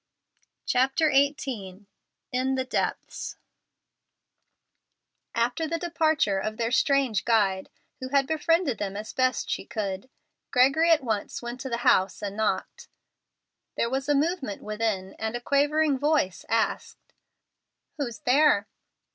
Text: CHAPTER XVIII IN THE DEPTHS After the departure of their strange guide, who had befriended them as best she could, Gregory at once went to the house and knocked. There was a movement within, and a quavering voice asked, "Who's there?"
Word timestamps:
CHAPTER 0.65 1.11
XVIII 1.11 1.85
IN 2.31 2.55
THE 2.55 2.65
DEPTHS 2.65 3.35
After 5.35 5.67
the 5.67 5.77
departure 5.77 6.39
of 6.39 6.57
their 6.57 6.71
strange 6.71 7.23
guide, 7.23 7.69
who 7.99 8.09
had 8.09 8.25
befriended 8.25 8.79
them 8.79 8.97
as 8.97 9.13
best 9.13 9.47
she 9.47 9.63
could, 9.63 10.09
Gregory 10.49 10.89
at 10.89 11.03
once 11.03 11.43
went 11.43 11.61
to 11.61 11.69
the 11.69 11.77
house 11.85 12.23
and 12.23 12.35
knocked. 12.35 12.87
There 13.77 13.91
was 13.91 14.09
a 14.09 14.15
movement 14.15 14.63
within, 14.63 15.13
and 15.19 15.35
a 15.35 15.39
quavering 15.39 15.99
voice 15.99 16.45
asked, 16.49 17.13
"Who's 17.97 18.17
there?" 18.21 18.65